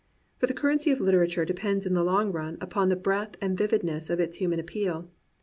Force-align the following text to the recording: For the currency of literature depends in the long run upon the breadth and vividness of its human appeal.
For 0.39 0.47
the 0.47 0.55
currency 0.55 0.89
of 0.89 0.99
literature 0.99 1.45
depends 1.45 1.85
in 1.85 1.93
the 1.93 2.03
long 2.03 2.31
run 2.31 2.57
upon 2.59 2.89
the 2.89 2.95
breadth 2.95 3.37
and 3.39 3.55
vividness 3.55 4.09
of 4.09 4.19
its 4.19 4.37
human 4.37 4.59
appeal. 4.59 5.11